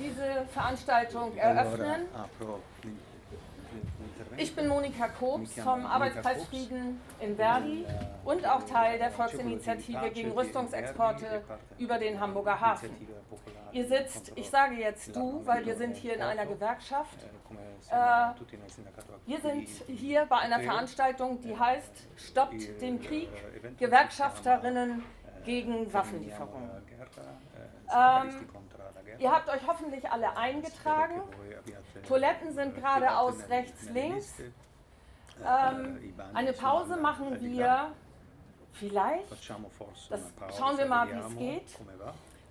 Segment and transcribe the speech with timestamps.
[0.00, 2.08] diese Veranstaltung eröffnen.
[4.36, 7.84] Ich bin Monika Kobs vom Arbeitskreis Frieden in Verdi
[8.24, 11.42] und auch Teil der Volksinitiative gegen Rüstungsexporte
[11.78, 12.90] über den Hamburger Hafen.
[13.72, 17.18] Ihr sitzt, ich sage jetzt du, weil wir sind hier in einer Gewerkschaft.
[17.90, 18.30] Äh,
[19.26, 23.28] wir sind hier bei einer Veranstaltung, die heißt Stoppt den Krieg,
[23.78, 25.04] Gewerkschafterinnen
[25.44, 26.70] gegen Waffenlieferungen.
[27.92, 28.48] Ähm,
[29.18, 31.22] ihr habt euch hoffentlich alle eingetragen.
[32.06, 34.34] Toiletten sind geradeaus rechts, links.
[35.46, 37.92] Ähm, eine Pause machen wir.
[38.72, 39.30] Vielleicht.
[39.30, 41.78] Das schauen wir mal, wie es geht.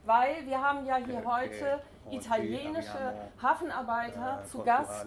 [0.05, 1.81] Weil wir haben ja hier heute
[2.11, 5.05] italienische Hafenarbeiter zu Gast.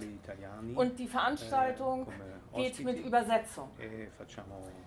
[0.74, 2.06] Und die Veranstaltung
[2.54, 3.68] geht mit Übersetzung.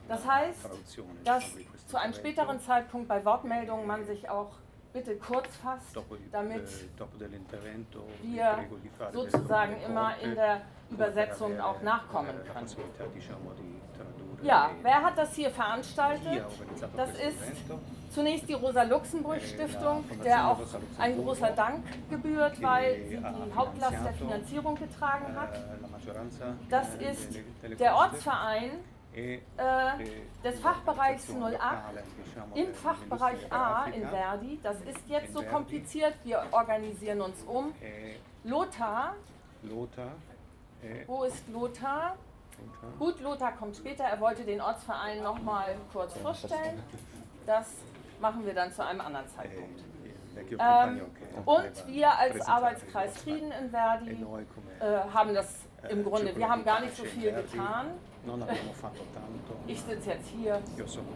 [0.07, 0.69] Das heißt,
[1.23, 1.43] dass
[1.87, 4.51] zu einem späteren Zeitpunkt bei Wortmeldungen man sich auch
[4.95, 5.93] bitte kurz fasst,
[6.31, 6.63] damit
[8.23, 8.57] wir
[9.11, 12.67] sozusagen immer in der Übersetzung auch nachkommen können.
[14.41, 16.45] Ja, wer hat das hier veranstaltet?
[16.95, 17.37] Das ist
[18.11, 20.61] zunächst die Rosa-Luxemburg-Stiftung, der auch
[20.97, 25.59] ein großer Dank gebührt, weil sie die Hauptlast der Finanzierung getragen hat.
[26.69, 27.37] Das ist
[27.79, 28.71] der Ortsverein
[29.15, 29.39] äh,
[30.43, 31.59] des Fachbereichs 08
[32.55, 34.59] im Fachbereich A in Verdi.
[34.61, 37.73] Das ist jetzt so kompliziert, wir organisieren uns um.
[38.43, 39.15] Lothar.
[41.07, 42.15] Wo ist Lothar?
[42.99, 44.03] Gut, Lothar kommt später.
[44.03, 46.81] Er wollte den Ortsverein noch mal kurz vorstellen.
[47.45, 47.67] Das
[48.21, 49.83] machen wir dann zu einem anderen Zeitpunkt.
[50.59, 51.01] Ähm,
[51.45, 54.25] und wir als Arbeitskreis Frieden in Verdi
[54.79, 57.91] äh, haben das im Grunde, wir haben gar nicht so viel getan.
[59.67, 60.61] Ich sitze jetzt hier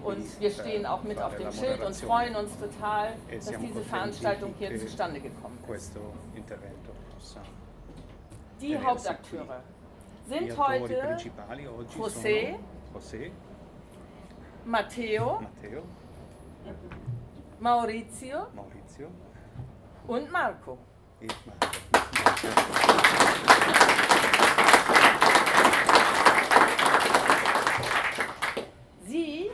[0.04, 4.54] und wir stehen auch mit auf dem Schild und freuen uns total, dass diese Veranstaltung
[4.60, 5.94] hier zustande gekommen ist.
[8.62, 9.64] Die Hauptakteure
[10.28, 11.18] sind heute
[11.98, 12.56] José,
[14.66, 15.42] Matteo,
[17.60, 18.48] Maurizio
[20.08, 20.78] und Marco.
[29.06, 29.50] Sie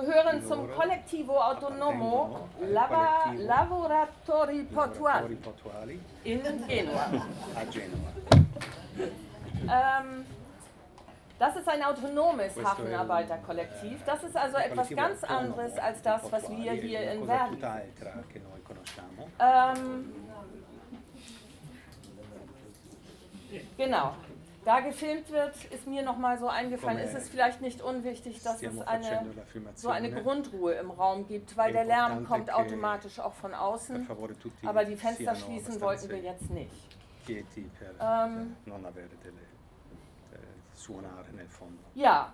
[0.00, 7.06] gehören zum Collettivo Autonomo Lava, Lavoratori Portuali in Genua.
[9.70, 10.24] Ähm,
[11.38, 14.00] das ist ein autonomes Hafenarbeiterkollektiv.
[14.04, 17.62] Das ist also etwas ganz anderes als das, was wir hier in Verdi.
[19.38, 20.12] Ähm,
[23.76, 24.14] genau
[24.68, 28.78] da gefilmt wird, ist mir nochmal so eingefallen, ist es vielleicht nicht unwichtig, dass es
[28.82, 29.24] eine,
[29.74, 34.06] so eine Grundruhe im Raum gibt, weil der Lärm kommt automatisch auch von außen,
[34.66, 36.70] aber die Fenster schließen wollten wir jetzt nicht.
[38.00, 38.56] Ähm,
[41.94, 42.32] ja,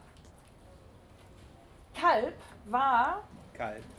[1.95, 2.35] Kalb
[2.67, 3.23] war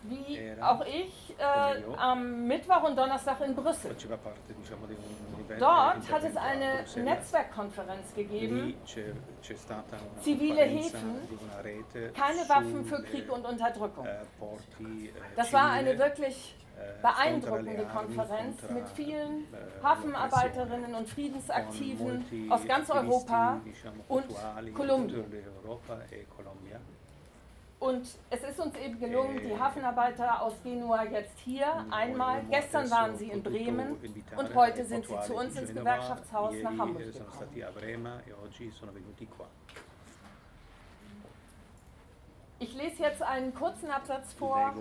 [0.04, 3.96] wie auch ich äh, am Mittwoch und Donnerstag in Brüssel.
[5.60, 8.76] Dort hat es eine Netzwerkkonferenz gegeben,
[10.22, 11.16] zivile Häfen,
[12.14, 14.08] keine Waffen für Krieg und Unterdrückung.
[15.36, 16.56] Das war eine wirklich
[17.02, 19.48] beeindruckende Konferenz mit vielen
[19.82, 23.62] Hafenarbeiterinnen und Friedensaktiven aus ganz Europa
[24.10, 24.26] und
[24.74, 25.26] Kolumbien.
[27.80, 33.18] Und es ist uns eben gelungen, die Hafenarbeiter aus Genua jetzt hier einmal, gestern waren
[33.18, 33.98] sie in Bremen
[34.38, 37.76] und heute sind sie zu uns ins Gewerkschaftshaus nach Hamburg gekommen.
[42.60, 44.74] Ich lese jetzt einen kurzen Absatz vor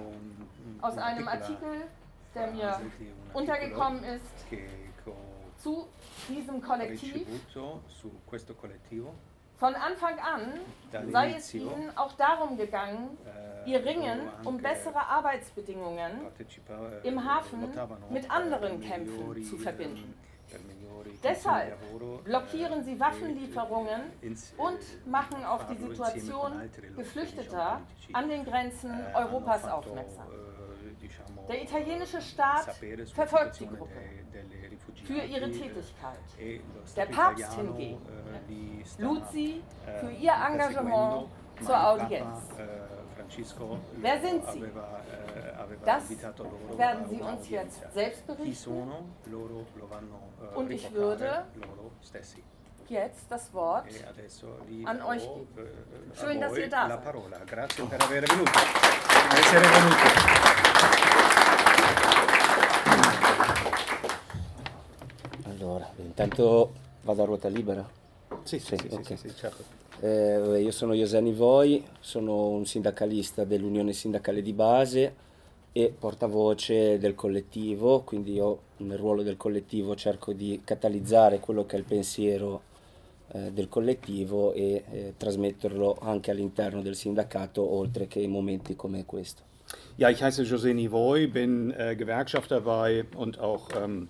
[0.81, 1.89] aus einem Artikel,
[2.35, 2.81] der mir
[3.33, 4.47] untergekommen ist,
[5.59, 5.89] zu
[6.29, 7.27] diesem Kollektiv.
[9.57, 10.61] Von Anfang an
[11.11, 13.17] sei es ihnen auch darum gegangen,
[13.65, 17.73] äh, ihr Ringen um bessere Arbeitsbedingungen äh, im Hafen
[18.11, 20.15] mit anderen Kämpfen zu verbinden.
[21.23, 21.79] Deshalb
[22.25, 24.03] blockieren sie Waffenlieferungen
[24.57, 27.81] und machen auf die Situation Geflüchteter
[28.13, 30.27] an den Grenzen Europas aufmerksam.
[31.49, 32.75] Der italienische Staat
[33.15, 34.01] verfolgt die Gruppe
[35.05, 36.19] für ihre Tätigkeit.
[36.97, 38.01] Der Papst hingegen
[38.99, 39.63] lud sie
[40.01, 41.29] für ihr Engagement
[41.65, 42.39] zur Audienz.
[43.97, 44.65] Wer sind sie?
[45.85, 46.11] Das
[46.77, 48.93] werden sie uns jetzt selbst berichten.
[50.55, 51.45] Und ich würde
[52.89, 53.87] jetzt das Wort
[54.85, 55.49] an euch geben.
[56.15, 57.01] Schön, dass ihr da
[59.51, 60.54] seid.
[65.65, 66.73] Allora, intanto
[67.05, 67.89] vado a ruota libera.
[68.43, 69.17] Sì, sì, sì, okay.
[69.17, 69.65] sì, sì certo.
[70.01, 75.15] Eh, io sono José Voi, sono un sindacalista dell'Unione Sindacale di Base
[75.73, 81.77] e portavoce del collettivo, quindi io nel ruolo del collettivo cerco di catalizzare quello che
[81.77, 82.61] è il pensiero
[83.29, 89.07] eh, del collettivo e eh, trasmetterlo anche all'interno del sindacato, oltre che in momenti come
[89.07, 89.53] questo.
[89.97, 94.09] Ja, ich heiße José Nivoy, bin äh, Gewerkschafter bei und auch ähm,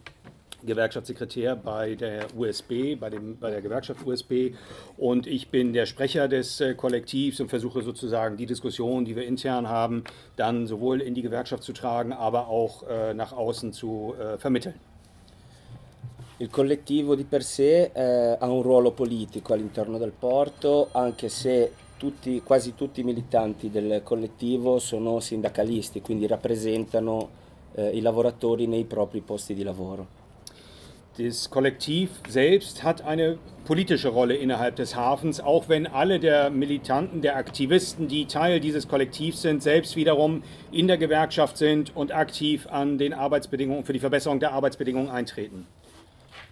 [0.65, 4.55] Gewerkschaftssekretär bei der USB, bei, dem, bei der Gewerkschaft USB.
[4.97, 9.27] Und ich bin der Sprecher des äh, Kollektivs und versuche sozusagen die Diskussion, die wir
[9.27, 10.05] intern haben,
[10.37, 14.75] dann sowohl in die Gewerkschaft zu tragen, aber auch äh, nach außen zu äh, vermitteln.
[16.39, 21.73] Il collettivo di per sé eh, ha un ruolo politico all'interno del porto, anche se
[21.97, 27.29] tutti, quasi tutti i militanti del collettivo sono sindacalisti, quindi rappresentano
[27.75, 30.24] eh, i lavoratori nei propri posti di lavoro.
[31.17, 37.23] Das Kollektiv selbst hat eine politische Rolle innerhalb des Hafens, auch wenn alle der Militanten,
[37.23, 42.67] der Aktivisten, die Teil dieses Kollektivs sind, selbst wiederum in der Gewerkschaft sind und aktiv
[42.69, 45.69] an den Arbeitsbedingungen für die Verbesserung der Arbeitsbedingungen eintreten.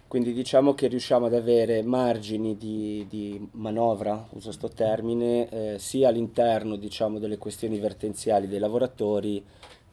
[0.06, 6.09] Quindi diciamo che riusciamo ad avere margini di, di manovra, uso questo termine, eh, sia
[6.09, 9.43] all'interno diciamo, delle questioni vertenziali dei lavoratori,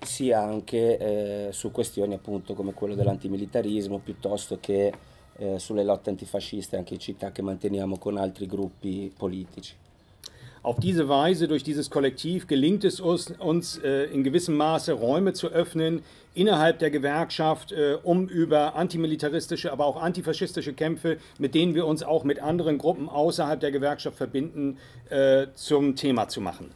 [0.02, 4.94] sia anche eh, su questioni appunto come quello dell'antimilitarismo piuttosto che
[5.38, 9.76] eh, sulle lotte antifasciste anche in città che manteniamo con altri gruppi politici.
[10.62, 15.32] Auf diese Weise, durch dieses Kollektiv, gelingt es uns, uns äh, in gewissem Maße Räume
[15.32, 16.04] zu öffnen
[16.34, 22.04] innerhalb der Gewerkschaft, äh, um über antimilitaristische, aber auch antifaschistische Kämpfe, mit denen wir uns
[22.04, 24.78] auch mit anderen Gruppen außerhalb der Gewerkschaft verbinden,
[25.10, 26.72] äh, zum Thema zu machen.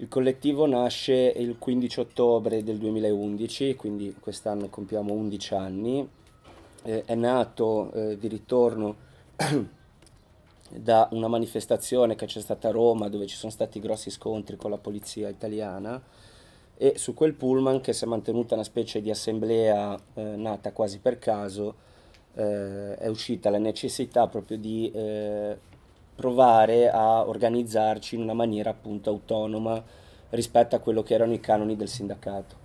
[0.00, 6.08] Il collettivo nasce il 15 ottobre del 2011, quindi quest'anno compiamo 11 anni.
[6.84, 8.96] Eh, è nato eh, di ritorno
[10.70, 14.70] da una manifestazione che c'è stata a Roma dove ci sono stati grossi scontri con
[14.70, 16.02] la polizia italiana
[16.78, 20.98] e su quel pullman che si è mantenuta una specie di assemblea eh, nata quasi
[20.98, 21.74] per caso
[22.36, 25.58] eh, è uscita la necessità proprio di eh,
[26.14, 29.82] provare a organizzarci in una maniera appunto autonoma
[30.30, 32.59] rispetto a quello che erano i canoni del sindacato.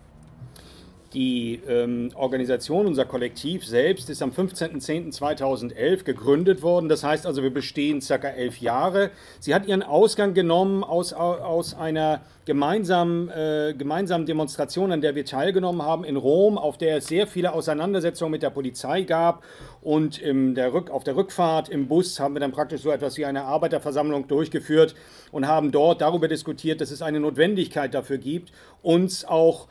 [1.16, 6.90] Die ähm, Organisation, unser Kollektiv selbst, ist am 15.10.2011 gegründet worden.
[6.90, 9.12] Das heißt also, wir bestehen circa elf Jahre.
[9.40, 15.24] Sie hat ihren Ausgang genommen aus, aus einer gemeinsamen, äh, gemeinsamen Demonstration, an der wir
[15.24, 19.46] teilgenommen haben in Rom, auf der es sehr viele Auseinandersetzungen mit der Polizei gab.
[19.82, 23.26] Und der Rück, auf der Rückfahrt im Bus haben wir dann praktisch so etwas wie
[23.26, 24.96] eine Arbeiterversammlung durchgeführt
[25.32, 28.52] und haben dort darüber diskutiert, dass es eine Notwendigkeit dafür gibt,
[28.82, 29.68] uns auch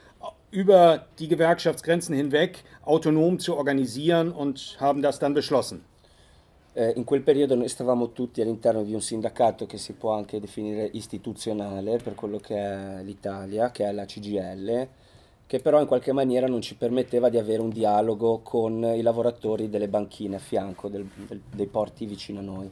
[0.55, 5.85] über die Gewerkschaftsgrenzen hinweg autonom zu organisieren und haben das dann beschlossen.
[6.75, 10.39] Eh, in quel periodo noi stavamo tutti all'interno di un sindacato che si può anche
[10.39, 14.89] definire istituzionale per quello che è l'Italia, che è la CGL,
[15.47, 19.69] che però in qualche maniera non ci permetteva di avere un dialogo con i lavoratori
[19.69, 22.71] delle banchine a fianco del, del, dei porti vicino a noi.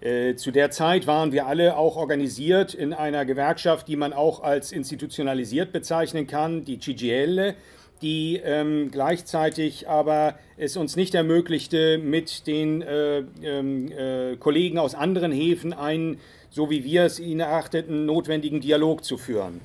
[0.00, 4.42] Äh, zu der Zeit waren wir alle auch organisiert in einer Gewerkschaft, die man auch
[4.42, 7.54] als institutionalisiert bezeichnen kann, die CGL,
[8.00, 14.94] die ähm, gleichzeitig aber es uns nicht ermöglichte, mit den äh, ähm, äh, Kollegen aus
[14.94, 19.60] anderen Häfen einen, so wie wir es ihnen erachteten, notwendigen Dialog zu führen.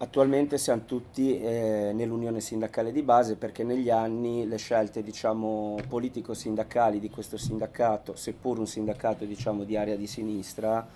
[0.00, 7.00] Attualmente siamo tutti eh, nell'unione sindacale di base perché negli anni le scelte diciamo, politico-sindacali
[7.00, 10.86] di questo sindacato, seppur un sindacato diciamo, di area di sinistra,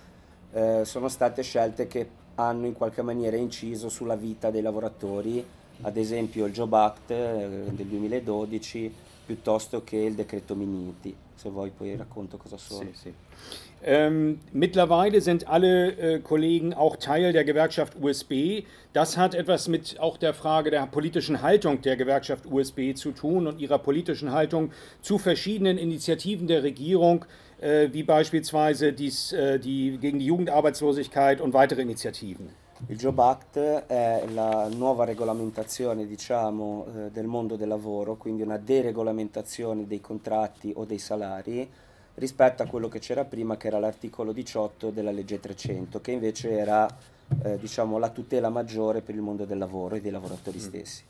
[0.53, 5.45] eh, sono state scelte che hanno in qualche maniera inciso sulla vita dei lavoratori,
[5.81, 8.93] ad esempio il Job Act eh, del 2012
[9.25, 11.13] piuttosto che il decreto Miniti.
[11.35, 12.89] Se vuoi poi racconto cosa sono.
[12.93, 13.13] Sì, sì.
[13.85, 18.63] Ähm, mittlerweile sind alle äh, Kollegen auch Teil der Gewerkschaft USB.
[18.93, 23.45] Das hat etwas mit auch der Frage der politischen Haltung der Gewerkschaft USB zu tun
[23.45, 24.71] und ihrer politischen Haltung
[25.01, 27.25] zu verschiedenen Initiativen der Regierung,
[27.59, 32.49] äh, wie beispielsweise dies, äh, die gegen die Jugendarbeitslosigkeit und weitere Initiativen.
[32.87, 38.57] Il Job Act è la nuova regolamentazione diciamo, eh, del mondo del lavoro, quindi una
[38.57, 41.69] deregolamentazione dei contratti o dei salari
[42.15, 46.51] rispetto a quello che c'era prima, che era l'articolo 18 della legge 300, che invece
[46.51, 46.87] era
[47.43, 50.61] eh, diciamo, la tutela maggiore per il mondo del lavoro e dei lavoratori mm.
[50.61, 51.03] stessi.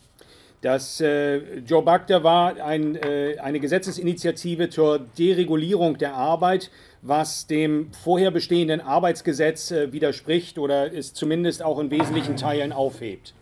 [0.61, 7.91] Das äh, Joe Bagda war ein, äh, eine Gesetzesinitiative zur Deregulierung der Arbeit, was dem
[7.91, 13.33] vorher bestehenden Arbeitsgesetz äh, widerspricht oder es zumindest auch in wesentlichen Teilen aufhebt.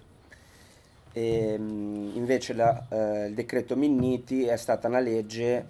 [1.14, 5.66] E, invece la, eh, il decreto Minniti è stata una legge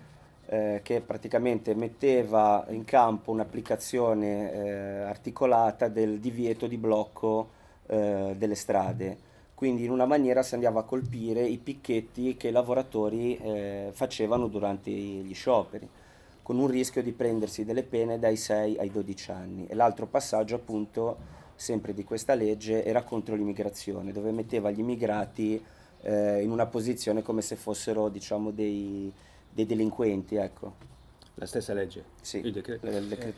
[0.51, 7.49] eh, che praticamente metteva in campo un'applicazione eh, articolata del divieto di blocco
[7.87, 9.29] eh, delle strade.
[9.55, 14.47] Quindi in una maniera si andava a colpire i picchetti che i lavoratori eh, facevano
[14.47, 15.87] durante gli scioperi,
[16.41, 19.67] con un rischio di prendersi delle pene dai 6 ai 12 anni.
[19.67, 21.17] E l'altro passaggio appunto
[21.55, 25.63] sempre di questa legge era contro l'immigrazione, dove metteva gli immigrati
[26.01, 29.13] eh, in una posizione come se fossero diciamo, dei,
[29.53, 30.35] dei delinquenti.
[30.35, 30.73] Ecco.
[31.35, 32.03] La stessa legge.
[32.21, 32.43] Sì,
[32.81, 32.91] la,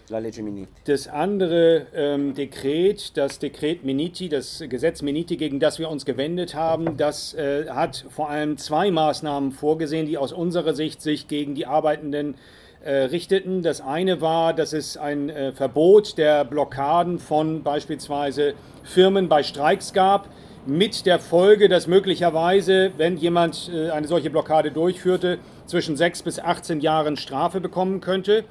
[0.07, 0.67] la, legge Miniti.
[0.83, 6.53] Das andere ähm, Dekret, das Dekret Miniti, das Gesetz Miniti, gegen das wir uns gewendet
[6.53, 11.55] haben, das äh, hat vor allem zwei Maßnahmen vorgesehen, die aus unserer Sicht sich gegen
[11.55, 12.35] die Arbeitenden
[12.83, 13.61] äh, richteten.
[13.61, 19.93] Das eine war, dass es ein äh, Verbot der Blockaden von beispielsweise Firmen bei Streiks
[19.93, 20.27] gab,
[20.65, 26.39] mit der Folge, dass möglicherweise, wenn jemand äh, eine solche Blockade durchführte, zwischen 6 bis
[26.39, 28.45] 18 Jahren Strafe bekommen könnte.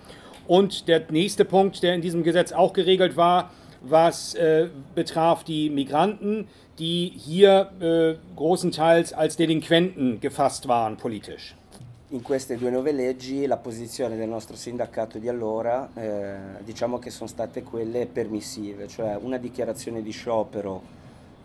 [0.46, 3.50] Und der nächste Punkt, der in diesem Gesetz auch geregelt war,
[3.80, 11.54] was äh, betraf die Migranten, die hier äh, großenteils als Delinquenten gefasst waren politisch.
[12.12, 17.08] in queste due nuove leggi la posizione del nostro sindacato di allora eh, diciamo che
[17.08, 21.00] sono state quelle permissive, cioè una dichiarazione di sciopero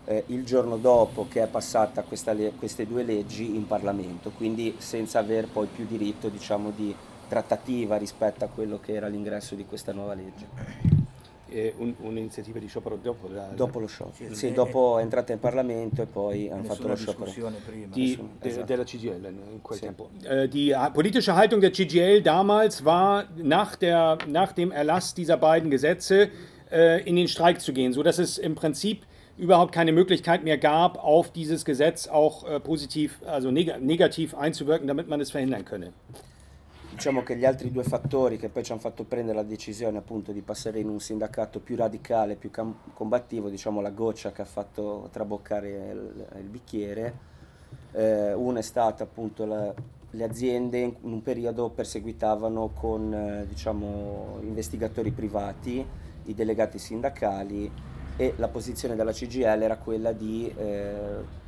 [0.08, 5.18] eh, il giorno dopo che è passata questa, queste due leggi in Parlamento, quindi senza
[5.18, 6.94] aver poi più diritto diciamo, di
[7.28, 10.96] trattativa rispetto a quello che era l'ingresso di questa nuova legge
[11.50, 14.34] eh, un, un'iniziativa di sciopero dopo, la, dopo lo sciopero.
[14.34, 17.30] Sì, sì dopo è entrata in Parlamento e poi hanno fatto lo sciopero.
[17.30, 17.86] Prima.
[17.92, 18.64] Die, esatto.
[18.64, 19.84] della CGL in quel sì.
[19.84, 20.10] tempo.
[20.22, 25.70] Äh, die politische Haltung der CGL damals war, nach, der, nach dem Erlass dieser beiden
[25.70, 26.30] Gesetze
[26.70, 29.04] äh, in den Streik zu gehen, sodass es im Prinzip
[29.38, 34.86] überhaupt keine Möglichkeit mehr gab, auf dieses Gesetz auch äh, positiv, also neg negativ einzuwirken,
[34.86, 35.92] damit man es verhindern könne.
[36.90, 40.32] Diciamo che gli altri due fattori che poi ci hanno fatto prendere la decisione appunto
[40.32, 42.50] di passare in un sindacato più radicale, più
[42.92, 47.14] combattivo, diciamo la goccia che ha fatto traboccare il, il bicchiere,
[47.92, 49.72] eh, una è stata appunto la,
[50.10, 55.86] le aziende in un periodo perseguitavano con eh, diciamo, investigatori privati,
[56.24, 57.70] i delegati sindacali
[58.18, 60.92] e la posizione della CGL era quella di, eh,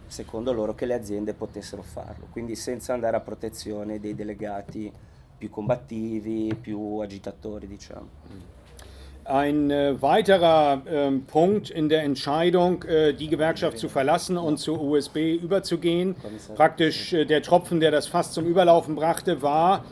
[0.07, 4.91] secondo loro, che le aziende potessero farlo, quindi senza andare a protezione dei delegati
[5.37, 8.09] più combattivi, più agitatori, diciamo.
[9.25, 14.81] Ein äh, weiterer äh, Punkt in der Entscheidung, äh, die Gewerkschaft zu verlassen und zur
[14.81, 16.15] USB überzugehen,
[16.55, 19.85] praktisch äh, der Tropfen, der das Fass zum Überlaufen brachte, war,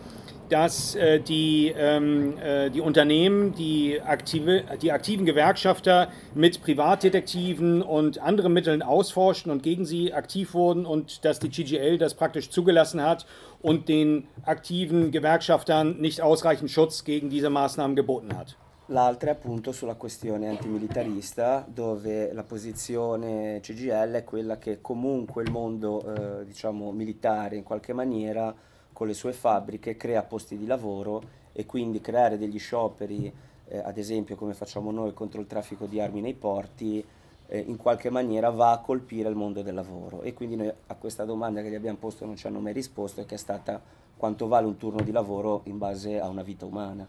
[0.48, 8.20] dass äh, die, ähm, äh, die Unternehmen, die, aktive, die aktiven Gewerkschafter mit Privatdetektiven und
[8.20, 13.02] anderen Mitteln ausforschten und gegen sie aktiv wurden und dass die GGL das praktisch zugelassen
[13.02, 13.26] hat
[13.60, 18.56] und den aktiven Gewerkschaftern nicht ausreichend Schutz gegen diese Maßnahmen geboten hat.
[18.90, 25.50] L'altra è appunto sulla questione antimilitarista, dove la posizione CGL è quella che comunque il
[25.50, 28.54] mondo eh, diciamo, militare in qualche maniera
[28.98, 33.32] con le sue fabbriche crea posti di lavoro e quindi creare degli scioperi,
[33.68, 37.04] eh, ad esempio come facciamo noi contro il traffico di armi nei porti,
[37.46, 40.22] eh, in qualche maniera va a colpire il mondo del lavoro.
[40.22, 43.24] E quindi noi a questa domanda che gli abbiamo posto non ci hanno mai risposto,
[43.24, 43.80] che è stata
[44.16, 47.06] quanto vale un turno di lavoro in base a una vita umana.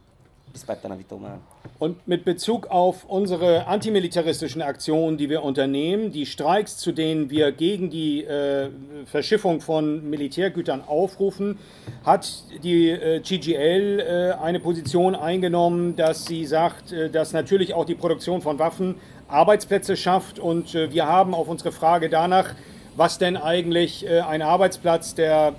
[0.53, 1.39] Rispetto a una vita umana.
[1.77, 7.51] Und mit Bezug auf unsere antimilitaristischen Aktionen, die wir unternehmen, die Streiks, zu denen wir
[7.53, 8.69] gegen die äh,
[9.05, 11.57] Verschiffung von Militärgütern aufrufen,
[12.03, 17.85] hat die äh, GGL äh, eine Position eingenommen, dass sie sagt, äh, dass natürlich auch
[17.85, 18.95] die Produktion von Waffen
[19.29, 20.39] Arbeitsplätze schafft.
[20.39, 22.55] Und äh, wir haben auf unsere Frage danach,
[22.97, 25.53] was denn eigentlich äh, ein Arbeitsplatz der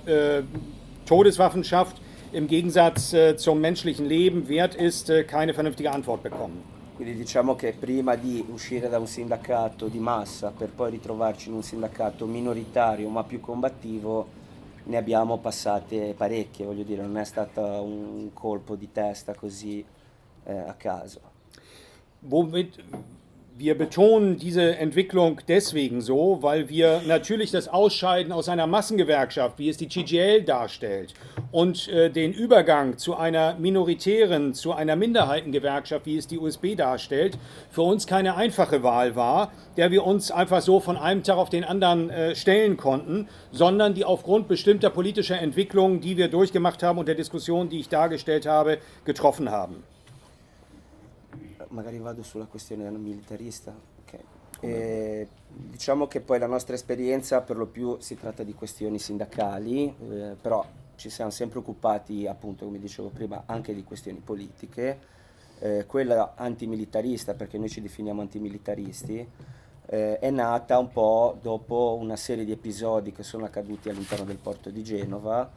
[1.05, 2.00] Todeswaffen schafft,
[2.33, 6.63] im Gegensatz äh, zum menschlichen Leben wert ist, äh, keine vernünftige Antwort bekommen.
[6.95, 11.55] Quindi diciamo che prima di uscire da un sindacato di massa per poi ritrovarci in
[11.55, 14.39] un sindacato minoritario ma più combattivo
[14.83, 19.83] ne abbiamo passate parecchie, voglio dire, non è stato un colpo di testa così
[20.43, 21.19] eh, a caso.
[22.19, 22.83] Womit
[23.61, 29.69] Wir betonen diese Entwicklung deswegen so, weil wir natürlich das Ausscheiden aus einer Massengewerkschaft, wie
[29.69, 31.13] es die GGL darstellt,
[31.51, 37.37] und äh, den Übergang zu einer minoritären, zu einer Minderheitengewerkschaft, wie es die USB darstellt,
[37.69, 41.49] für uns keine einfache Wahl war, der wir uns einfach so von einem Tag auf
[41.49, 46.97] den anderen äh, stellen konnten, sondern die aufgrund bestimmter politischer Entwicklungen, die wir durchgemacht haben
[46.97, 49.83] und der Diskussion, die ich dargestellt habe, getroffen haben.
[51.71, 53.73] Magari vado sulla questione militarista.
[54.03, 54.19] Okay.
[54.59, 59.87] E, diciamo che poi la nostra esperienza per lo più si tratta di questioni sindacali,
[59.87, 65.09] eh, però ci siamo sempre occupati, appunto, come dicevo prima, anche di questioni politiche.
[65.59, 69.27] Eh, quella antimilitarista, perché noi ci definiamo antimilitaristi,
[69.87, 74.37] eh, è nata un po' dopo una serie di episodi che sono accaduti all'interno del
[74.37, 75.49] porto di Genova,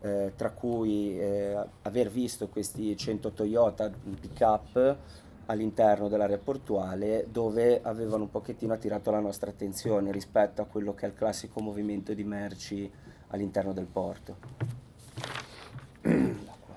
[0.00, 3.90] eh, tra cui eh, aver visto questi 100 Toyota
[4.20, 4.96] pick-up
[5.46, 11.06] all'interno dell'area portuale dove avevano un pochettino attirato la nostra attenzione rispetto a quello che
[11.06, 12.90] è il classico movimento di merci
[13.28, 14.36] all'interno del porto.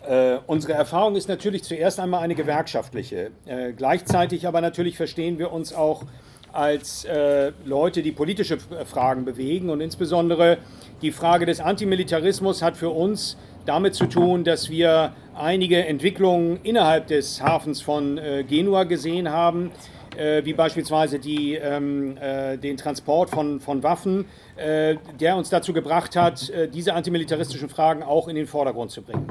[0.08, 3.32] Äh, unsere Erfahrung ist natürlich zuerst einmal eine gewerkschaftliche.
[3.46, 6.06] Äh, gleichzeitig aber natürlich verstehen wir uns auch
[6.54, 10.60] als äh, Leute, die politische Fragen bewegen und insbesondere
[11.02, 17.08] die Frage des Antimilitarismus hat für uns damit zu tun, dass wir einige Entwicklungen innerhalb
[17.08, 19.72] des Hafens von äh, Genua gesehen haben,
[20.18, 24.26] äh, wie beispielsweise die, ähm, äh, den Transport von, von Waffen,
[24.56, 29.02] äh, der uns dazu gebracht hat, äh, diese antimilitaristischen Fragen auch in den Vordergrund zu
[29.02, 29.28] bringen.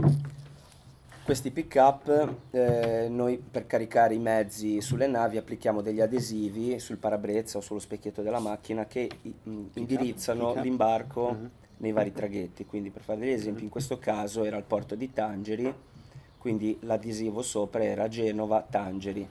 [1.27, 7.59] Questi pick-up, eh, noi per caricare i mezzi sulle navi applichiamo degli adesivi sul parabrezza
[7.59, 9.11] o sullo specchietto della macchina che
[9.43, 11.51] mh, indirizzano l'imbarco uh-huh.
[11.79, 12.65] nei vari traghetti.
[12.65, 15.75] Quindi per fare degli esempi, in questo caso era il porto di Tangeri,
[16.47, 19.29] quindi l'adesivo sopra era Genova-Tangeri.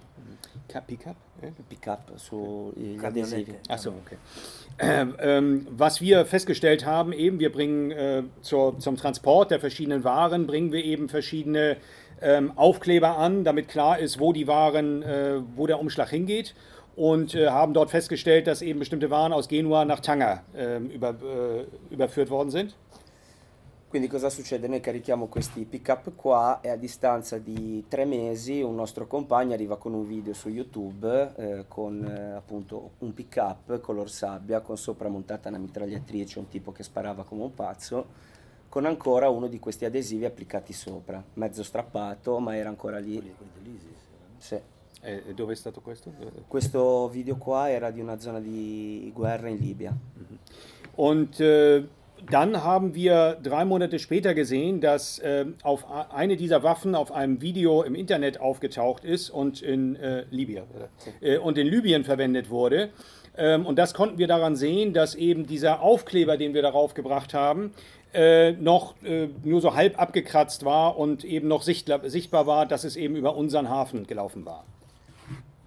[0.86, 1.16] Pick-up?
[1.40, 1.52] Eh?
[1.66, 3.58] Pick-up sugli adesivi.
[3.70, 4.18] Achso, okay.
[4.76, 10.04] Äh, ähm, was wir festgestellt haben, eben, wir bringen äh, zur, zum Transport der verschiedenen
[10.04, 11.78] Waren, bringen wir eben verschiedene
[12.22, 16.54] ähm, Aufkleber an, damit klar ist, wo die Waren, äh, wo der Umschlag hingeht.
[16.98, 21.12] Und äh, haben dort festgestellt, dass eben bestimmte Waren aus Genua nach Tanger ähm, über,
[21.12, 22.76] äh, überführt worden sind.
[23.88, 24.68] Quindi cosa succede?
[24.68, 29.54] Noi carichiamo questi pick up qua e a distanza di tre mesi un nostro compagno
[29.54, 34.60] arriva con un video su YouTube eh, con eh, appunto un pick up color sabbia
[34.60, 38.06] con sopra montata una mitragliatrice, un tipo che sparava come un pazzo,
[38.68, 43.16] con ancora uno di questi adesivi applicati sopra, mezzo strappato ma era ancora lì.
[43.16, 44.08] Quelli, quelli dell'ISIS?
[44.38, 44.60] Sì.
[45.02, 46.12] E dove è stato questo?
[46.48, 49.92] Questo video qua era di una zona di guerra in Libia.
[49.92, 50.38] Mm-hmm.
[50.96, 51.88] Und äh
[52.32, 57.42] dann haben wir drei Monate später gesehen, dass äh, auf eine dieser Waffen auf einem
[57.42, 60.64] Video im Internet aufgetaucht ist und in äh, Libyen
[61.22, 62.90] äh, und in Libyen verwendet wurde.
[63.38, 67.34] Ähm, und das konnten wir daran sehen, dass eben dieser Aufkleber, den wir darauf gebracht
[67.34, 67.72] haben,
[68.14, 72.96] äh, noch äh, nur so halb abgekratzt war und eben noch sichtbar war, dass es
[72.96, 74.66] eben über unseren Hafen gelaufen war.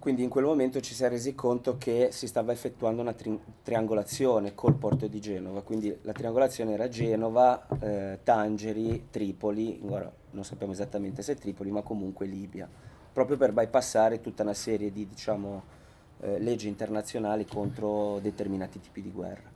[0.09, 3.39] Quindi in quel momento ci si è resi conto che si stava effettuando una tri-
[3.61, 10.43] triangolazione col porto di Genova, quindi la triangolazione era Genova, eh, Tangeri, Tripoli, ora non
[10.43, 12.67] sappiamo esattamente se Tripoli, ma comunque Libia,
[13.13, 15.61] proprio per bypassare tutta una serie di diciamo,
[16.21, 19.47] eh, leggi internazionali contro determinati tipi di guerra.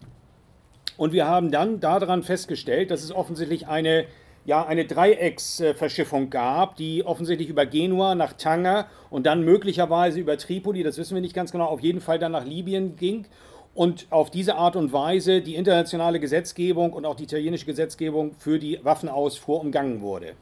[0.98, 4.06] Und wir haben dann daran festgestellt, dass es offensichtlich eine
[4.46, 10.84] ja eine Dreiecksverschiffung gab, die offensichtlich über Genua nach Tanger und dann möglicherweise über Tripoli,
[10.84, 13.26] das wissen wir nicht ganz genau, auf jeden Fall dann nach Libyen ging
[13.74, 18.60] und auf diese Art und Weise die internationale Gesetzgebung und auch die italienische Gesetzgebung für
[18.60, 20.36] die Waffenausfuhr umgangen wurde.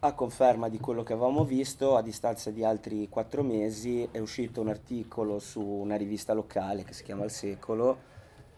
[0.00, 4.60] A conferma di quello che avevamo visto, a distanza di altri quattro mesi è uscito
[4.60, 7.96] un articolo su una rivista locale che si chiama Il Secolo,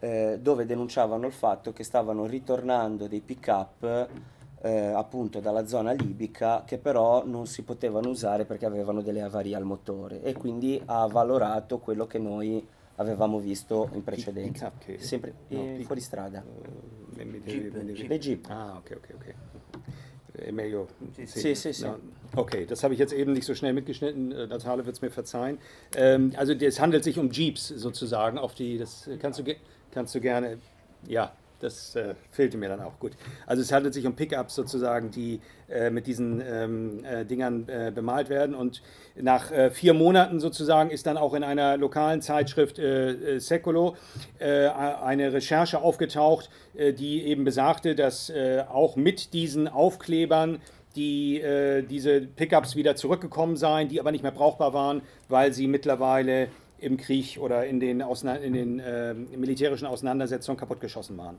[0.00, 4.08] eh, dove denunciavano il fatto che stavano ritornando dei pick-up
[4.62, 9.54] eh, appunto dalla zona libica che però non si potevano usare perché avevano delle avarie
[9.54, 12.66] al motore e quindi ha valorato quello che noi
[12.96, 14.72] avevamo visto in precedenza.
[14.76, 16.44] Che, sempre no, eh, fuori strada.
[16.44, 18.46] Uh, le Jeep.
[18.48, 19.34] Ah, ok, ok, ok.
[20.32, 20.88] È meglio.
[21.24, 21.84] Sì, sì, sì.
[21.84, 21.98] No.
[22.34, 24.30] Okay, das habe ich jetzt eben nicht so schnell mitgeschnitten.
[24.30, 25.58] Äh, Natale wird es mir verzeihen.
[25.96, 28.38] Ähm, also es handelt sich um Jeeps sozusagen.
[28.38, 29.44] Auf die, das kannst du,
[29.90, 30.58] kannst du gerne.
[31.06, 33.12] Ja, das äh, fehlte mir dann auch gut.
[33.46, 37.92] Also es handelt sich um Pickups sozusagen, die äh, mit diesen ähm, äh, Dingern äh,
[37.94, 38.54] bemalt werden.
[38.54, 38.82] Und
[39.16, 43.96] nach äh, vier Monaten sozusagen ist dann auch in einer lokalen Zeitschrift äh, Secolo
[44.40, 48.32] eine Recherche aufgetaucht, die eben besagte, dass
[48.68, 50.60] auch mit diesen Aufklebern
[50.96, 51.42] die
[51.88, 56.48] diese Pickups wieder zurückgekommen seien, die aber nicht mehr brauchbar waren, weil sie mittlerweile
[56.80, 58.04] im Krieg oder in den,
[58.42, 61.38] in den äh, militärischen Auseinandersetzungen kaputtgeschossen waren.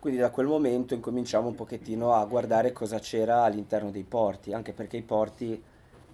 [0.00, 4.72] Quindi da quel momento incominciamo un pochettino a guardare cosa c'era all'interno dei porti, anche
[4.72, 5.62] perché i porti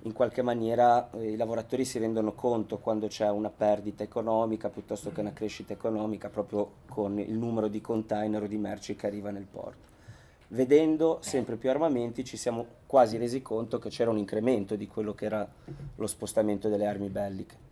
[0.03, 5.13] in qualche maniera eh, i lavoratori si rendono conto quando c'è una perdita economica piuttosto
[5.13, 9.31] che una crescita economica proprio con il numero di container o di merci che arriva
[9.31, 9.95] nel porto.
[10.49, 15.13] Vedendo sempre più armamenti ci siamo quasi resi conto che c'era un incremento di quello
[15.13, 15.49] che era
[15.97, 17.66] lo spostamento delle armi belliche.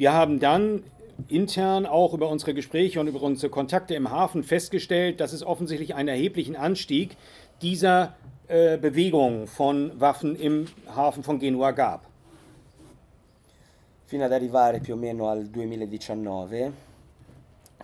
[0.00, 0.82] Wir haben dann
[1.28, 5.94] intern auch über unsere Gespräche und über unsere Kontakte im Hafen festgestellt, dass es offensichtlich
[5.94, 7.18] einen erheblichen Anstieg
[7.60, 8.14] dieser
[8.48, 12.06] äh, Bewegung von Waffen im Hafen von Genua gab.
[14.06, 16.72] Fino ad arrivare più o meno al 2019,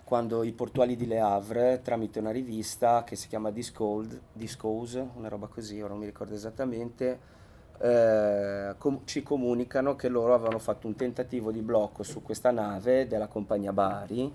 [0.03, 5.27] quando i portuali di Le Havre, tramite una rivista che si chiama Discode, Discose, una
[5.27, 7.36] roba così, ora non mi ricordo esattamente,
[7.79, 13.07] eh, com- ci comunicano che loro avevano fatto un tentativo di blocco su questa nave
[13.07, 14.33] della compagnia Bari,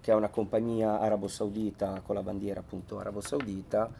[0.00, 3.90] che è una compagnia arabo-saudita con la bandiera appunto arabo-saudita,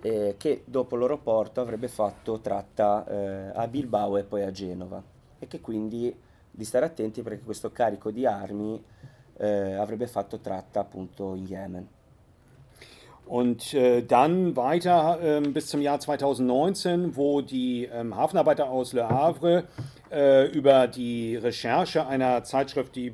[0.00, 4.50] eh, che dopo il loro porto avrebbe fatto tratta eh, a Bilbao e poi a
[4.50, 5.02] Genova
[5.38, 6.14] e che quindi
[6.50, 8.82] di stare attenti perché questo carico di armi
[9.38, 11.88] eh, avrebbe fatto tratta appunto in Yemen.
[13.26, 19.08] Und äh, dann weiter äh, bis zum Jahr 2019, wo die ähm, Hafenarbeiter aus Le
[19.08, 19.64] Havre
[20.12, 23.12] äh, über die Recherche einer Zeitschrift, die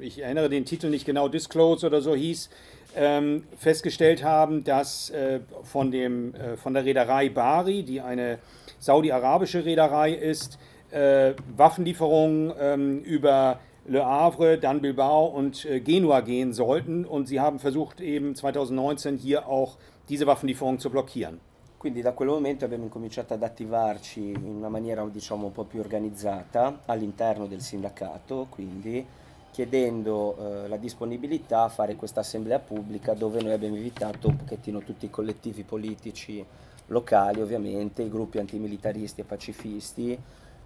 [0.00, 2.50] ich erinnere den Titel nicht genau, Disclose oder so hieß,
[2.96, 8.38] ähm, festgestellt haben, dass äh, von, dem, äh, von der Reederei Bari, die eine
[8.78, 10.58] saudi-arabische Reederei ist,
[10.90, 13.58] äh, Waffenlieferungen ähm, über
[13.88, 17.06] Le Havre, dann Bilbao und äh, Genua gehen sollten.
[17.06, 19.78] Und sie haben versucht, eben 2019 hier auch
[20.10, 21.40] diese Waffenlieferungen zu blockieren.
[21.78, 25.80] Quindi da quel momento abbiamo incominciato ad attivarci in una maniera diciamo un po' più
[25.80, 29.06] organizzata all'interno del sindacato, quindi
[29.52, 34.80] chiedendo eh, la disponibilità a fare questa assemblea pubblica dove noi abbiamo invitato un pochettino
[34.80, 36.44] tutti i collettivi politici
[36.88, 40.18] locali ovviamente, i gruppi antimilitaristi e pacifisti,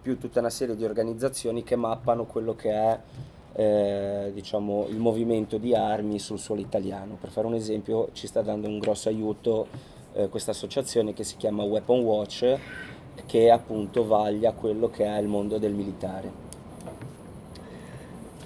[0.03, 3.01] più tutta una serie di organizzazioni che mappano quello che è
[3.55, 7.17] eh, diciamo, il movimento di armi sul suolo italiano.
[7.21, 9.69] Per fare un esempio ci sta dando un grosso aiuto
[10.15, 12.59] eh, questa associazione che si chiama Weapon Watch
[13.27, 16.51] che appunto vaglia quello che è il mondo del militare.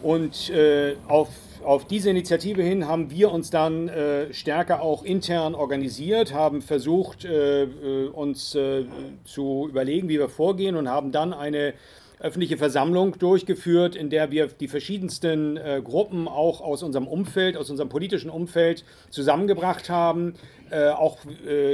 [0.06, 1.30] Und äh, auf
[1.64, 7.24] auf diese Initiative hin haben wir uns dann äh, stärker auch intern organisiert, haben versucht,
[7.24, 8.84] äh, äh, uns äh,
[9.24, 11.74] zu überlegen, wie wir vorgehen und haben dann eine
[12.20, 17.68] öffentliche Versammlung durchgeführt, in der wir die verschiedensten äh, Gruppen auch aus unserem Umfeld, aus
[17.68, 20.34] unserem politischen Umfeld zusammengebracht haben.
[20.70, 21.18] Äh, auch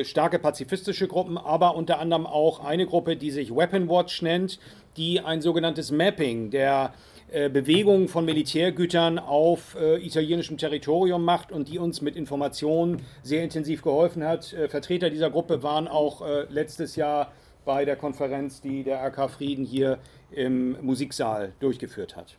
[0.04, 4.58] starke pazifistische Gruppen, aber unter anderem auch eine Gruppe, die sich Weapon Watch nennt,
[4.96, 7.11] die ein sogenanntes Mapping der äh,
[7.48, 13.82] Bewegungen von Militärgütern auf äh, italienischem Territorium macht und die uns mit Informationen sehr intensiv
[13.82, 14.52] geholfen hat.
[14.52, 17.32] Äh, Vertreter dieser Gruppe waren auch äh, letztes Jahr
[17.64, 19.98] bei der Konferenz, die der RK Frieden hier
[20.30, 22.36] im Musiksaal durchgeführt hat.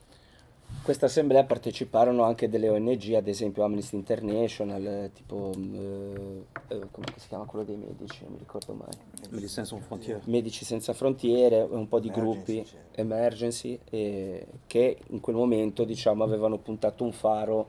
[0.83, 7.29] Questa assemblea parteciparono anche delle ONG, ad esempio Amnesty International, tipo, eh, eh, come si
[7.29, 8.89] chiama quello dei medici, non mi ricordo mai.
[9.29, 10.21] Medici Senza Frontiere.
[10.25, 12.79] Medici Senza Frontiere, un po' di emergency, gruppi, cioè.
[12.95, 17.67] emergency, eh, che in quel momento diciamo, avevano puntato un faro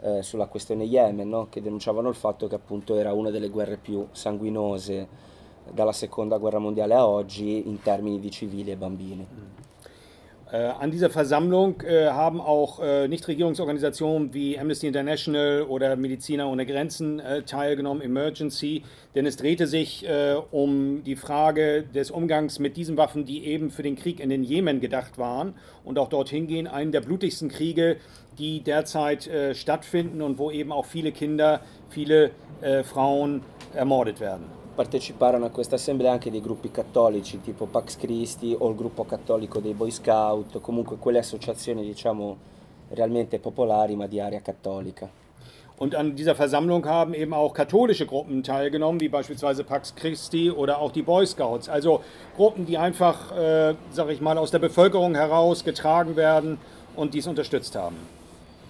[0.00, 1.48] eh, sulla questione Yemen, no?
[1.48, 5.30] che denunciavano il fatto che appunto era una delle guerre più sanguinose
[5.70, 9.26] dalla seconda guerra mondiale a oggi in termini di civili e bambini.
[9.28, 9.70] Mm.
[10.52, 16.66] Äh, an dieser Versammlung äh, haben auch äh, Nichtregierungsorganisationen wie Amnesty International oder Mediziner ohne
[16.66, 18.82] Grenzen teilgenommen, Emergency,
[19.14, 20.06] denn es drehte sich
[20.50, 24.42] um die Frage des Umgangs mit diesen Waffen, die eben für den Krieg in den
[24.42, 27.96] Jemen gedacht waren und auch dorthin gehen, einen der blutigsten Kriege,
[28.38, 32.32] die derzeit stattfinden und wo eben auch viele Kinder, viele
[32.84, 33.42] Frauen
[33.74, 34.61] ermordet werden.
[34.74, 39.60] Parteciparono a questa assemblea anche dei gruppi cattolici tipo Pax Christi o il gruppo cattolico
[39.60, 42.36] dei Boy Scout, comunque quelle associazioni diciamo
[42.90, 45.08] realmente popolari ma di area cattolica.
[45.78, 50.78] Und an dieser Versammlung haben eben auch katholische Gruppen teilgenommen, wie beispielsweise Pax Christi oder
[50.78, 51.68] auch die Boy Scouts.
[51.68, 52.02] Also
[52.36, 56.58] Gruppen, die einfach, äh, sag ich mal, aus der Bevölkerung heraus getragen werden
[56.94, 57.96] und dies unterstützt haben.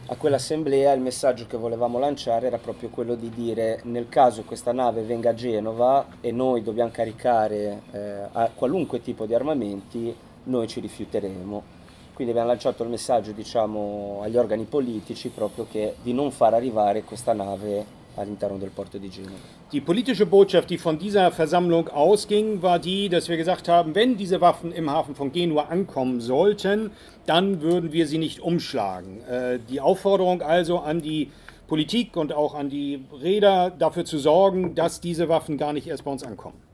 [0.06, 4.72] A quell'assemblea il messaggio che volevamo lanciare era proprio quello di dire nel caso questa
[4.72, 10.66] nave venga a Genova e noi dobbiamo caricare eh, a qualunque tipo di armamenti, noi
[10.66, 11.80] ci rifiuteremo.
[12.14, 17.04] Quindi abbiamo lanciato il messaggio diciamo, agli organi politici proprio che, di non far arrivare
[17.04, 19.36] questa nave all'interno del porto di Genova.
[19.70, 24.16] Die politische Botschaft, die von dieser Versammlung ausging, war die, dass wir gesagt haben, wenn
[24.16, 26.90] diese Waffen im Hafen von Genua ankommen sollten,
[27.26, 29.22] dann würden wir sie nicht umschlagen.
[29.24, 31.30] Äh, die Aufforderung also an die
[31.68, 36.04] Politik und auch an die Räder dafür zu sorgen, dass diese Waffen gar nicht erst
[36.04, 36.71] bei uns ankommen.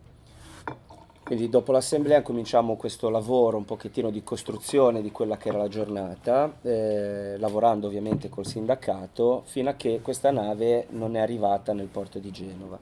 [1.29, 5.69] Quindi dopo l'assemblea cominciamo questo lavoro un pochettino di costruzione di quella che era la
[5.69, 11.88] giornata, eh, lavorando ovviamente col sindacato, fino a che questa nave non è arrivata nel
[11.88, 12.79] porto di Genova.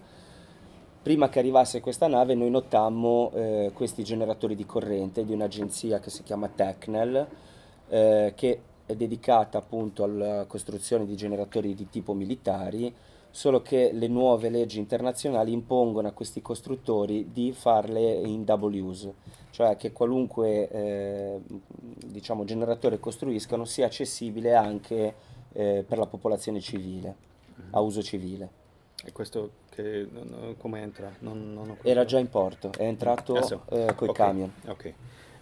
[1.02, 6.10] Prima che arrivasse questa nave noi notammo eh, questi generatori di corrente di un'agenzia che
[6.10, 7.26] si chiama Tecnel,
[7.88, 12.94] eh, che è dedicata appunto alla costruzione di generatori di tipo militari,
[13.36, 19.12] solo che le nuove leggi internazionali impongono a questi costruttori di farle in double use,
[19.50, 21.40] cioè che qualunque eh,
[22.06, 25.14] diciamo, generatore costruiscano sia accessibile anche
[25.52, 27.14] eh, per la popolazione civile,
[27.72, 28.48] a uso civile.
[29.04, 30.08] E questo che,
[30.56, 31.14] come entra?
[31.18, 33.64] Non, non Era già in porto, è entrato so.
[33.68, 34.26] äh, coi okay.
[34.28, 34.50] camion.
[34.64, 34.94] Okay.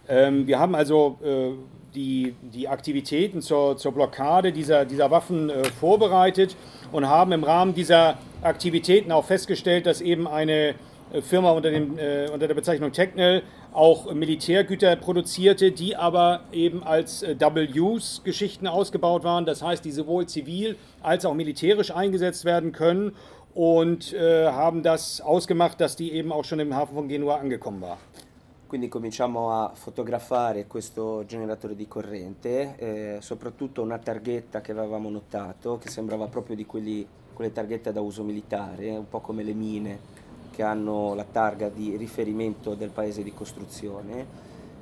[0.07, 1.51] Ähm, wir haben also äh,
[1.95, 6.55] die, die Aktivitäten zur, zur Blockade dieser, dieser Waffen äh, vorbereitet
[6.91, 10.75] und haben im Rahmen dieser Aktivitäten auch festgestellt, dass eben eine
[11.13, 16.83] äh, Firma unter, dem, äh, unter der Bezeichnung Technel auch Militärgüter produzierte, die aber eben
[16.83, 19.45] als äh, Double-Use-Geschichten ausgebaut waren.
[19.45, 23.13] Das heißt, die sowohl zivil als auch militärisch eingesetzt werden können
[23.53, 27.81] und äh, haben das ausgemacht, dass die eben auch schon im Hafen von Genua angekommen
[27.81, 27.97] war.
[28.67, 35.77] Quindi cominciamo a fotografare questo generatore di corrente, eh, soprattutto una targhetta che avevamo notato,
[35.77, 39.99] che sembrava proprio di quelli, quelle targhette da uso militare, un po' come le mine
[40.49, 44.25] che hanno la targa di riferimento del paese di costruzione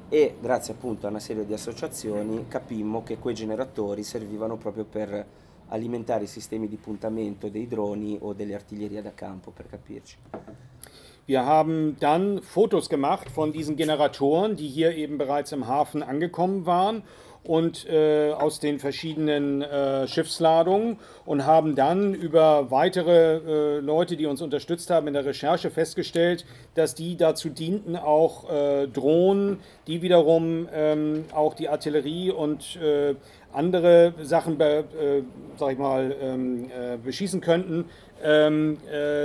[0.07, 5.25] e grazie appunto a una serie di associazioni capimmo che quei generatori servivano proprio per
[5.67, 10.17] alimentare i sistemi di puntamento dei droni o delle artiglierie da campo, per capirci.
[11.25, 16.65] Wir haben dann Fotos gemacht von diesen Generatoren, die hier eben bereits im Hafen angekommen
[16.65, 17.03] waren
[17.45, 24.25] und äh, aus den verschiedenen äh, Schiffsladungen und haben dann über weitere äh, Leute, die
[24.25, 30.01] uns unterstützt haben in der Recherche, festgestellt, dass die dazu dienten, auch äh, Drohnen, die
[30.01, 33.15] wiederum ähm, auch die Artillerie und äh,
[33.53, 35.21] andere Sachen, be, äh,
[35.57, 36.69] sag ich mal, ähm,
[37.03, 37.85] beschießen könnten,
[38.23, 38.77] ähm,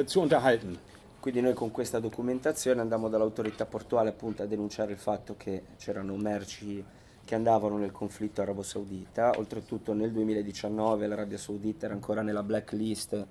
[0.07, 0.79] zu unterhalten.
[1.21, 6.15] Quindi noi con questa documentazione andammo dall'autorità portuale appunto a denunciare il fatto che c'erano
[6.17, 6.85] merci
[7.25, 13.27] che andavano nel conflitto arabo saudita, oltretutto nel 2019 l'Arabia Saudita era ancora nella blacklist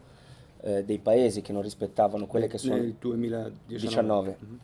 [0.62, 2.76] eh, dei paesi che non rispettavano quelle che sono...
[2.76, 4.38] Nel 2019.
[4.46, 4.56] Mm-hmm.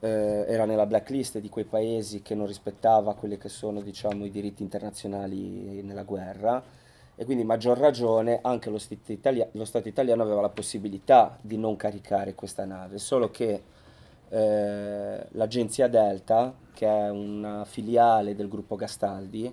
[0.00, 4.30] Eh, era nella blacklist di quei paesi che non rispettava quelli che sono diciamo, i
[4.30, 6.62] diritti internazionali nella guerra
[7.16, 11.56] e quindi maggior ragione anche lo Stato, Italia- lo Stato italiano aveva la possibilità di
[11.56, 13.62] non caricare questa nave, solo che
[14.28, 19.52] eh, l'agenzia Delta, che è una filiale del gruppo Gastaldi,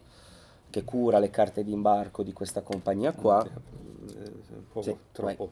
[0.70, 3.48] che cura le carte di imbarco di questa compagnia qua.
[4.74, 5.52] Poco, sì, troppo.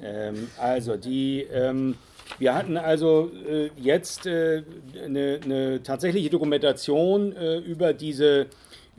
[0.00, 1.96] Ähm, also, die, ähm,
[2.38, 4.62] wir hatten also äh, jetzt äh,
[5.04, 8.46] eine, eine, tatsächliche Dokumentation äh, über diese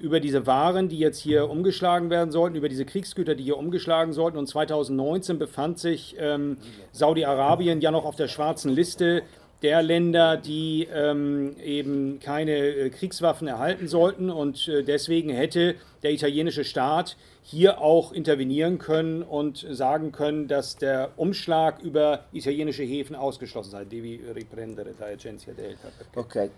[0.02, 4.14] über diese Waren, die jetzt hier umgeschlagen werden sollten, über diese Kriegsgüter, die hier umgeschlagen
[4.14, 4.38] sollten.
[4.38, 6.58] Und 2019 befand sich ähm,
[6.92, 9.24] Saudi-Arabien ja noch auf der schwarzen Liste
[9.62, 14.30] der Länder, die ähm, eben keine äh, Kriegswaffen erhalten sollten.
[14.30, 20.78] Und äh, deswegen hätte der italienische Staat hier auch intervenieren können und sagen können, dass
[20.78, 23.86] der Umschlag über italienische Häfen ausgeschlossen sei.
[23.86, 25.90] Devi riprendere da Agenzia Delta.
[26.16, 26.50] Okay.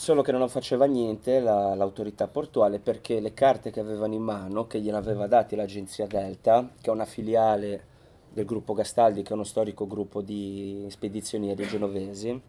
[0.00, 4.66] Solo che non faceva niente la, l'autorità portuale perché le carte che avevano in mano,
[4.66, 7.84] che gliene aveva date l'agenzia Delta, che è una filiale
[8.32, 12.40] del gruppo Gastaldi, che è uno storico gruppo di spedizionieri genovesi,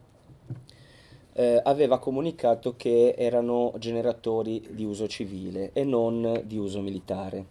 [1.34, 7.44] eh, aveva comunicato che erano generatori di uso civile e non di uso militare.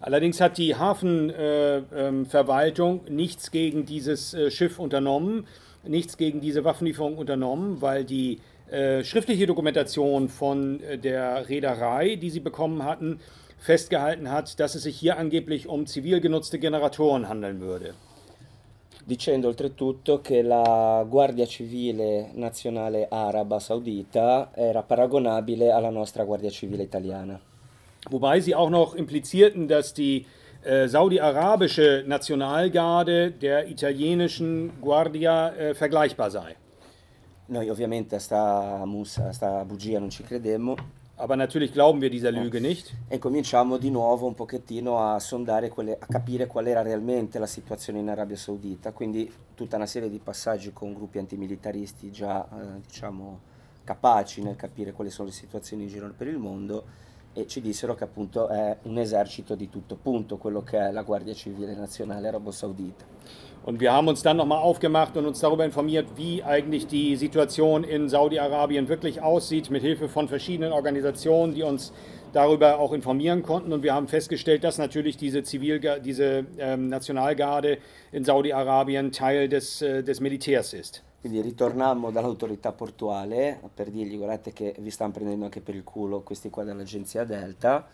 [0.00, 5.46] Allerdings hat die Hafenverwaltung äh, ähm, nichts gegen dieses äh, Schiff unternommen,
[5.84, 8.53] nichts gegen diese Waffenlieferung unternommen, weil die Äh,
[9.04, 13.20] schriftliche Dokumentation von äh, der Reederei, die sie bekommen hatten,
[13.58, 17.94] festgehalten hat, dass es sich hier angeblich um zivil genutzte Generatoren handeln würde.
[19.06, 26.84] Dicendo oltretutto che la Guardia Civile Nazionale Araba Saudita era paragonabile alla nostra Guardia Civile
[26.84, 27.38] Italiana.
[28.08, 30.24] Wobei sie auch noch implizierten, dass die
[30.62, 36.56] äh, saudi-arabische Nationalgarde der italienischen Guardia äh, vergleichbar sei.
[37.46, 40.76] Noi ovviamente a sta mussa, a sta bugia non ci credemmo.
[41.16, 42.92] Aber natürlich glauben wir dieser Lüge nicht.
[43.08, 47.46] E cominciamo di nuovo un pochettino a sondare, quelle, a capire qual era realmente la
[47.46, 52.80] situazione in Arabia Saudita, quindi tutta una serie di passaggi con gruppi antimilitaristi già eh,
[52.84, 53.52] diciamo
[53.84, 56.84] capaci nel capire quali sono le situazioni in giro per il mondo
[57.34, 61.02] e ci dissero che appunto è un esercito di tutto punto quello che è la
[61.02, 63.04] Guardia Civile Nazionale Arabo Saudita.
[63.64, 67.82] Und wir haben uns dann nochmal aufgemacht und uns darüber informiert, wie eigentlich die Situation
[67.82, 71.90] in Saudi-Arabien wirklich aussieht, mit Hilfe von verschiedenen Organisationen, die uns
[72.34, 73.72] darüber auch informieren konnten.
[73.72, 77.78] Und wir haben festgestellt, dass natürlich diese, Zivil diese ähm, Nationalgarde
[78.12, 81.02] in Saudi-Arabien Teil des, äh, des Militärs ist.
[81.22, 86.20] Quindi ritornammo dall'autorità portuale per dirgli guardate che vi stanno prendendo anche per il culo
[86.20, 87.88] questi qua dell'agenzia Delta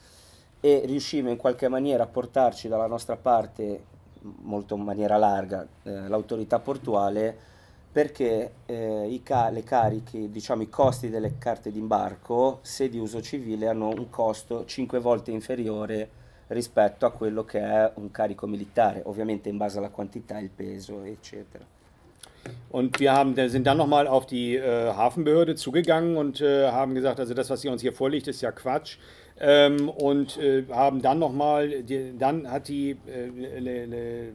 [0.58, 3.84] e riuscimmo in qualche maniera a portarci dalla nostra parte
[4.22, 7.48] molto in maniera larga eh, l'autorità portuale
[7.92, 13.20] perché eh, i ca- le cariche, diciamo i costi delle carte d'imbarco, se di uso
[13.20, 16.08] civile, hanno un costo 5 volte inferiore
[16.48, 21.02] rispetto a quello che è un carico militare, ovviamente in base alla quantità, il peso,
[21.02, 21.64] eccetera.
[22.70, 27.20] Und wir haben, sind dann nochmal auf die äh, Hafenbehörde zugegangen und äh, haben gesagt,
[27.20, 28.98] also das, was hier uns hier vorliegt, ist ja Quatsch.
[29.42, 31.82] Ähm, und äh, haben dann nochmal,
[32.18, 34.30] dann hat die äh,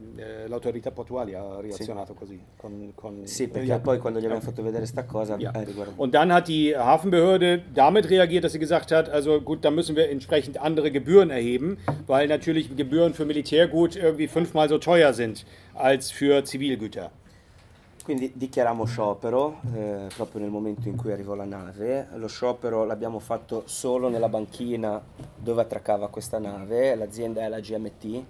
[0.48, 2.18] l'autorità portuale reazionato sì.
[2.18, 2.40] così.
[2.56, 3.78] Con, con, sì, perché ja.
[3.78, 5.52] poi quando gli abbiamo fatto vedere sta cosa, ja.
[5.54, 5.66] eh,
[5.96, 9.94] Und dann hat die Hafenbehörde damit reagiert, dass sie gesagt hat, also gut, da müssen
[9.94, 15.46] wir entsprechend andere Gebühren erheben, weil natürlich Gebühren für Militärgut irgendwie fünfmal so teuer sind
[15.74, 17.12] als für Zivilgüter.
[18.06, 22.06] Quindi dichiariamo sciopero eh, proprio nel momento in cui arrivò la nave.
[22.14, 25.02] Lo sciopero l'abbiamo fatto solo nella banchina
[25.34, 26.94] dove attraccava questa nave.
[26.94, 28.24] L'azienda è la GMT,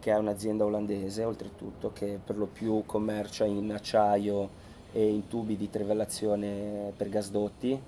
[0.00, 4.48] che è un'azienda olandese oltretutto, che per lo più commercia in acciaio
[4.90, 7.80] e in tubi di trivellazione per gasdotti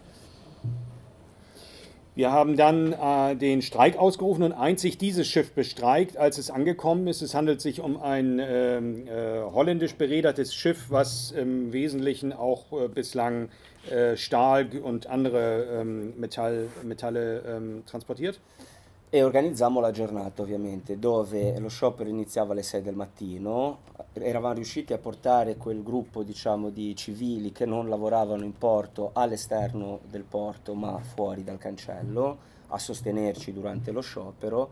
[2.16, 7.08] Wir haben dann äh, den Streik ausgerufen und einzig dieses Schiff bestreikt, als es angekommen
[7.08, 7.22] ist.
[7.22, 12.86] Es handelt sich um ein ähm, äh, holländisch berädertes Schiff, was im Wesentlichen auch äh,
[12.86, 13.48] bislang
[13.90, 18.38] äh, Stahl und andere ähm, Metall, Metalle ähm, transportiert.
[19.14, 24.92] E organizzammo la giornata ovviamente dove lo sciopero iniziava alle 6 del mattino, eravamo riusciti
[24.92, 30.74] a portare quel gruppo diciamo di civili che non lavoravano in porto all'esterno del porto
[30.74, 34.70] ma fuori dal cancello a sostenerci durante lo sciopero,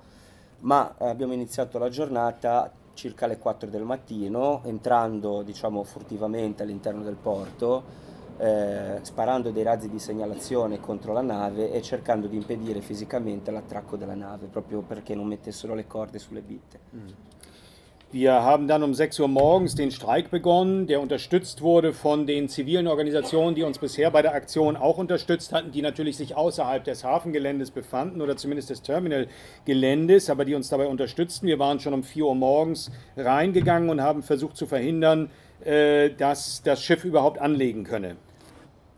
[0.62, 7.14] ma abbiamo iniziato la giornata circa alle 4 del mattino entrando diciamo furtivamente all'interno del
[7.14, 13.50] porto eh, sparando dei razzi di segnalazione contro la nave e cercando di impedire fisicamente
[13.50, 16.78] l'attracco della nave, proprio perché non mettessero le corde sulle bitte.
[18.12, 22.50] Wir haben dann um 6 Uhr morgens den Streik begonnen, der unterstützt wurde von den
[22.50, 26.84] zivilen Organisationen, die uns bisher bei der Aktion auch unterstützt hatten, die natürlich sich außerhalb
[26.84, 31.46] des Hafengeländes befanden oder zumindest des Terminalgeländes, aber die uns dabei unterstützten.
[31.46, 35.30] Wir waren schon um 4 Uhr morgens reingegangen und haben versucht zu verhindern,
[35.64, 38.16] äh, dass das Schiff überhaupt anlegen könne.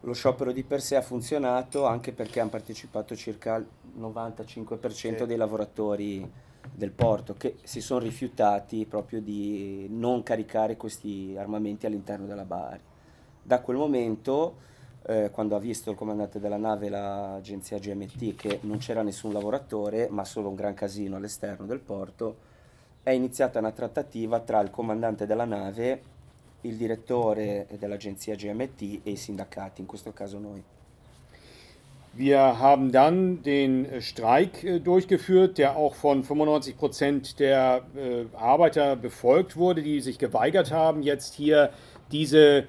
[0.01, 3.67] Lo sciopero di per sé ha funzionato anche perché hanno partecipato circa il
[3.99, 5.27] 95% sì.
[5.27, 6.31] dei lavoratori
[6.73, 12.81] del porto che si sono rifiutati proprio di non caricare questi armamenti all'interno della Bari.
[13.43, 14.57] Da quel momento,
[15.07, 20.09] eh, quando ha visto il comandante della nave l'agenzia GMT che non c'era nessun lavoratore
[20.11, 22.53] ma solo un gran casino all'esterno del porto,
[23.03, 26.13] è iniziata una trattativa tra il comandante della nave
[26.65, 30.63] il direttore dell'agenzia GMT e i sindacati, in questo caso noi.
[32.17, 38.95] Wir haben dann den Streik äh, durchgeführt, der auch von 95 Prozent der äh, Arbeiter
[38.95, 41.71] befolgt wurde, die sich geweigert haben, jetzt hier
[42.13, 42.69] diese